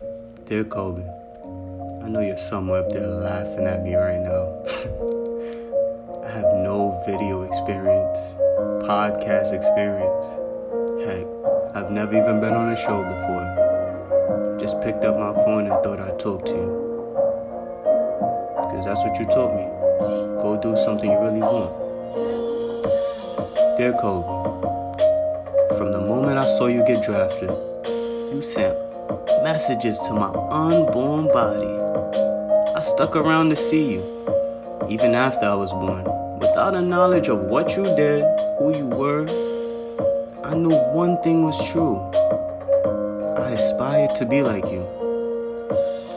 Dear 0.00 0.64
Kobe, 0.64 1.02
I 2.02 2.08
know 2.08 2.20
you're 2.20 2.38
somewhere 2.38 2.82
up 2.82 2.88
there 2.88 3.06
laughing 3.06 3.66
at 3.66 3.82
me 3.82 3.94
right 3.94 4.18
now. 4.18 4.64
I 6.24 6.30
have 6.30 6.54
no 6.64 7.02
video 7.06 7.42
experience, 7.42 8.18
podcast 8.88 9.52
experience. 9.52 10.40
Heck, 11.04 11.26
I've 11.76 11.90
never 11.90 12.16
even 12.16 12.40
been 12.40 12.54
on 12.54 12.72
a 12.72 12.76
show 12.76 13.02
before. 13.04 14.56
Just 14.58 14.80
picked 14.80 15.04
up 15.04 15.18
my 15.18 15.34
phone 15.44 15.70
and 15.70 15.84
thought 15.84 16.00
I'd 16.00 16.18
talk 16.18 16.46
to 16.46 16.52
you. 16.52 16.72
Because 18.56 18.86
that's 18.86 19.04
what 19.04 19.18
you 19.18 19.26
told 19.26 19.54
me. 19.54 19.66
Go 20.40 20.58
do 20.62 20.76
something 20.78 21.10
you 21.10 21.18
really 21.18 21.40
want. 21.40 21.76
Dear 23.76 23.92
Kobe, 24.00 24.26
from 25.76 25.92
the 25.92 26.00
moment 26.00 26.38
I 26.38 26.46
saw 26.56 26.68
you 26.68 26.84
get 26.86 27.02
drafted, 27.02 27.50
you 28.32 28.40
sent 28.40 28.89
messages 29.42 29.98
to 30.00 30.14
my 30.14 30.30
unborn 30.50 31.26
body. 31.28 31.74
I 32.76 32.80
stuck 32.82 33.16
around 33.16 33.50
to 33.50 33.56
see 33.56 33.92
you, 33.92 34.02
even 34.88 35.14
after 35.14 35.46
I 35.46 35.54
was 35.54 35.72
born. 35.72 36.04
Without 36.38 36.74
a 36.74 36.80
knowledge 36.80 37.28
of 37.28 37.50
what 37.50 37.76
you 37.76 37.84
did, 37.84 38.24
who 38.58 38.76
you 38.76 38.86
were, 38.86 39.26
I 40.44 40.54
knew 40.54 40.74
one 40.92 41.22
thing 41.22 41.42
was 41.42 41.58
true. 41.70 41.98
I 43.36 43.50
aspired 43.50 44.16
to 44.16 44.26
be 44.26 44.42
like 44.42 44.64
you. 44.64 44.86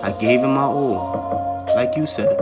I 0.02 0.12
gave 0.20 0.42
him 0.42 0.54
my 0.56 0.64
all, 0.64 1.66
like 1.76 1.96
you 1.96 2.06
said, 2.06 2.38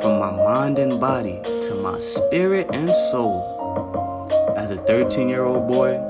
from 0.00 0.18
my 0.18 0.30
mind 0.30 0.78
and 0.78 1.00
body 1.00 1.40
to 1.62 1.74
my 1.82 1.98
spirit 1.98 2.68
and 2.72 2.88
soul. 3.10 4.26
As 4.56 4.70
a 4.70 4.76
13 4.76 5.28
year 5.28 5.44
old 5.44 5.66
boy, 5.66 6.00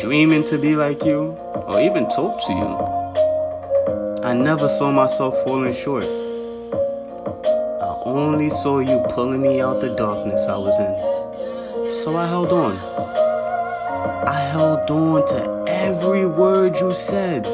dreaming 0.00 0.44
to 0.44 0.58
be 0.58 0.76
like 0.76 1.04
you, 1.04 1.36
or 1.68 1.80
even 1.82 2.08
talk 2.08 2.42
to 2.46 2.52
you, 2.54 4.24
I 4.24 4.32
never 4.32 4.68
saw 4.70 4.90
myself 4.90 5.34
falling 5.44 5.74
short. 5.74 6.04
I 6.04 8.02
only 8.06 8.48
saw 8.48 8.78
you 8.78 9.04
pulling 9.10 9.42
me 9.42 9.60
out 9.60 9.82
the 9.82 9.94
darkness 9.94 10.46
I 10.46 10.56
was 10.56 10.78
in. 10.80 11.92
So 11.92 12.16
I 12.16 12.26
held 12.26 12.52
on. 12.52 12.76
I 14.26 14.40
held 14.50 14.90
on 14.90 15.26
to 15.26 15.64
every 15.68 16.24
word 16.24 16.80
you 16.80 16.94
said, 16.94 17.46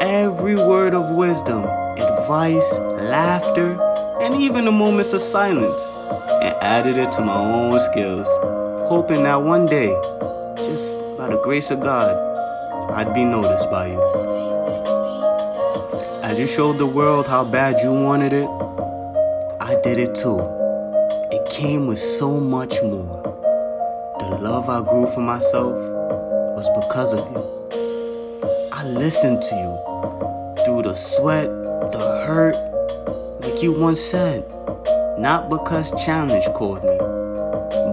every 0.00 0.56
word 0.56 0.94
of 0.94 1.16
wisdom, 1.16 1.64
advice, 1.96 2.76
laughter, 2.78 3.80
and 4.20 4.34
even 4.34 4.64
the 4.64 4.72
moments 4.72 5.12
of 5.12 5.20
silence, 5.20 5.82
and 6.42 6.56
added 6.60 6.96
it 6.96 7.12
to 7.12 7.20
my 7.20 7.36
own 7.36 7.78
skills, 7.78 8.26
hoping 8.88 9.22
that 9.22 9.42
one 9.42 9.66
day, 9.66 9.94
just 10.56 10.98
by 11.16 11.28
the 11.28 11.40
grace 11.44 11.70
of 11.70 11.78
God, 11.80 12.27
I'd 12.90 13.12
be 13.14 13.24
noticed 13.24 13.70
by 13.70 13.88
you. 13.88 14.02
As 16.22 16.38
you 16.38 16.46
showed 16.46 16.78
the 16.78 16.86
world 16.86 17.26
how 17.26 17.44
bad 17.44 17.82
you 17.82 17.92
wanted 17.92 18.32
it, 18.32 18.48
I 19.60 19.78
did 19.82 19.98
it 19.98 20.14
too. 20.14 20.38
It 21.30 21.48
came 21.50 21.86
with 21.86 21.98
so 21.98 22.40
much 22.40 22.82
more. 22.82 23.22
The 24.18 24.28
love 24.40 24.68
I 24.68 24.80
grew 24.80 25.06
for 25.06 25.20
myself 25.20 25.74
was 26.56 26.68
because 26.80 27.12
of 27.12 27.30
you. 27.30 28.70
I 28.72 28.84
listened 28.84 29.42
to 29.42 29.54
you 29.54 30.64
through 30.64 30.82
the 30.82 30.94
sweat, 30.94 31.48
the 31.92 32.24
hurt, 32.26 32.56
like 33.42 33.62
you 33.62 33.72
once 33.72 34.00
said. 34.00 34.44
Not 35.18 35.50
because 35.50 35.90
challenge 36.04 36.46
called 36.54 36.82
me, 36.82 36.96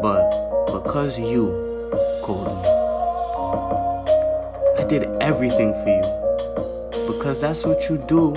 but 0.01 0.71
because 0.71 1.19
you 1.19 1.49
called 2.21 2.47
me. 2.61 2.75
I 4.85 4.87
did 4.87 5.17
everything 5.19 5.73
for 5.81 5.89
you 5.89 7.07
because 7.11 7.41
that's 7.41 7.65
what 7.65 7.89
you 7.89 7.97
do 7.97 8.35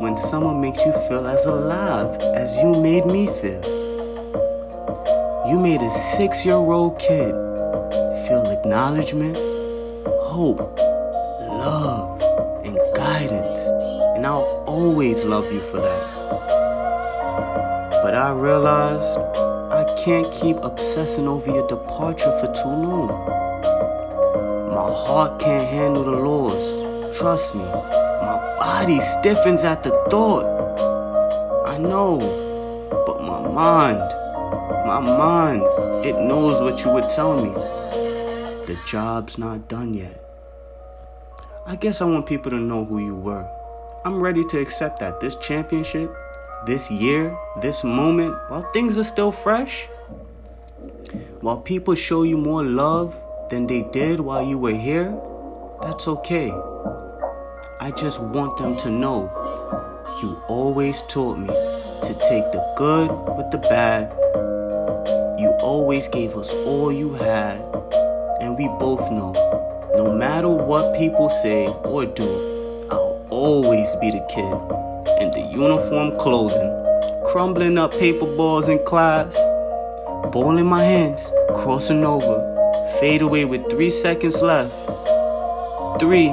when 0.00 0.16
someone 0.16 0.58
makes 0.58 0.78
you 0.78 0.92
feel 1.08 1.26
as 1.26 1.44
alive 1.44 2.16
as 2.34 2.56
you 2.56 2.72
made 2.72 3.04
me 3.04 3.26
feel. 3.26 3.60
You 5.46 5.60
made 5.60 5.82
a 5.82 5.90
six 6.16 6.46
year 6.46 6.54
old 6.54 6.98
kid 6.98 7.32
feel 8.26 8.46
acknowledgement, 8.46 9.36
hope, 10.22 10.58
love, 11.50 12.18
and 12.64 12.78
guidance. 12.96 13.66
And 14.16 14.26
I'll 14.26 14.64
always 14.66 15.22
love 15.24 15.52
you 15.52 15.60
for 15.60 15.82
that. 15.82 16.02
But 18.02 18.14
I 18.14 18.32
realized 18.32 19.18
I 19.70 19.84
can't 20.02 20.32
keep 20.32 20.56
obsessing 20.62 21.28
over 21.28 21.50
your 21.50 21.68
departure 21.68 22.32
for 22.40 22.50
too 22.54 22.68
long. 22.68 23.53
My 24.84 24.92
heart 24.92 25.38
can't 25.40 25.66
handle 25.66 26.04
the 26.04 26.10
loss. 26.10 27.16
Trust 27.16 27.54
me, 27.54 27.62
my 27.64 28.56
body 28.60 29.00
stiffens 29.00 29.64
at 29.64 29.82
the 29.82 29.88
thought. 30.10 30.44
I 31.66 31.78
know, 31.78 32.18
but 33.06 33.22
my 33.22 33.48
mind, 33.48 34.00
my 34.86 35.00
mind, 35.00 35.62
it 36.04 36.20
knows 36.20 36.60
what 36.60 36.84
you 36.84 36.90
would 36.92 37.08
tell 37.08 37.42
me. 37.42 37.54
The 38.66 38.78
job's 38.86 39.38
not 39.38 39.70
done 39.70 39.94
yet. 39.94 40.22
I 41.64 41.76
guess 41.76 42.02
I 42.02 42.04
want 42.04 42.26
people 42.26 42.50
to 42.50 42.58
know 42.58 42.84
who 42.84 42.98
you 42.98 43.14
were. 43.14 43.48
I'm 44.04 44.20
ready 44.20 44.44
to 44.50 44.60
accept 44.60 45.00
that 45.00 45.18
this 45.18 45.34
championship, 45.36 46.14
this 46.66 46.90
year, 46.90 47.34
this 47.62 47.84
moment, 47.84 48.34
while 48.48 48.70
things 48.74 48.98
are 48.98 49.04
still 49.04 49.32
fresh, 49.32 49.86
while 51.40 51.56
people 51.56 51.94
show 51.94 52.22
you 52.22 52.36
more 52.36 52.62
love 52.62 53.18
than 53.50 53.66
they 53.66 53.82
did 53.82 54.20
while 54.20 54.44
you 54.44 54.58
were 54.58 54.72
here, 54.72 55.14
that's 55.82 56.08
okay. 56.08 56.50
I 57.80 57.92
just 57.96 58.20
want 58.20 58.56
them 58.56 58.76
to 58.78 58.90
know 58.90 59.30
you 60.22 60.36
always 60.48 61.02
taught 61.02 61.38
me 61.38 61.48
to 61.48 62.14
take 62.28 62.44
the 62.52 62.74
good 62.76 63.10
with 63.36 63.50
the 63.50 63.58
bad. 63.58 64.12
You 65.38 65.50
always 65.60 66.08
gave 66.08 66.36
us 66.36 66.52
all 66.64 66.92
you 66.92 67.12
had, 67.14 67.60
and 68.40 68.56
we 68.56 68.66
both 68.78 69.10
know 69.10 69.32
no 69.94 70.12
matter 70.12 70.48
what 70.48 70.96
people 70.96 71.30
say 71.30 71.66
or 71.84 72.06
do, 72.06 72.88
I'll 72.90 73.24
always 73.30 73.94
be 73.96 74.10
the 74.10 74.26
kid 74.28 74.54
in 75.20 75.30
the 75.30 75.50
uniform 75.52 76.18
clothing, 76.18 76.70
crumbling 77.30 77.78
up 77.78 77.92
paper 77.92 78.26
balls 78.36 78.68
in 78.68 78.84
class, 78.84 79.36
ball 80.32 80.56
in 80.58 80.66
my 80.66 80.82
hands, 80.82 81.30
crossing 81.54 82.04
over, 82.04 82.54
fade 83.04 83.20
away 83.20 83.44
with 83.44 83.68
three 83.68 83.90
seconds 83.90 84.40
left. 84.40 84.72
Three, 86.00 86.28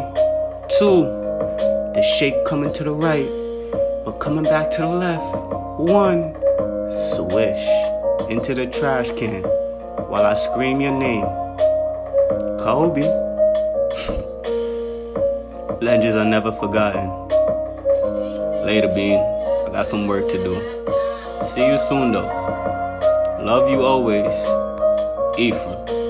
two, 0.80 1.04
the 1.96 2.02
shake 2.18 2.46
coming 2.46 2.72
to 2.72 2.86
the 2.86 2.94
right, 2.94 3.28
but 4.06 4.14
coming 4.22 4.46
back 4.46 4.72
to 4.76 4.84
the 4.84 4.88
left. 4.88 5.36
One, 5.78 6.34
swish 6.90 7.68
into 8.30 8.56
the 8.56 8.68
trash 8.68 9.12
can 9.20 9.44
while 10.08 10.26
I 10.26 10.36
scream 10.36 10.80
your 10.80 10.94
name. 10.94 11.26
Kobe. 12.64 13.02
Legends 15.82 16.16
are 16.16 16.24
never 16.24 16.54
forgotten. 16.54 17.10
Later, 18.66 18.88
Bean. 18.96 19.20
I 19.20 19.72
got 19.74 19.88
some 19.88 20.08
work 20.08 20.30
to 20.30 20.38
do. 20.38 20.56
See 21.44 21.68
you 21.68 21.78
soon, 21.90 22.14
though. 22.14 22.32
Love 23.44 23.70
you 23.70 23.82
always. 23.82 24.32
Ephraim. 25.38 26.01